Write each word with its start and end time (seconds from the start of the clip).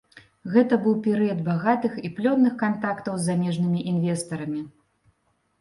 Гэта 0.53 0.77
быў 0.85 0.95
перыяд 1.07 1.43
багатых 1.49 1.99
і 2.09 2.11
плённых 2.19 2.55
кантактаў 2.63 3.13
з 3.19 3.29
замежнымі 3.29 3.79
інвестарамі. 3.93 4.61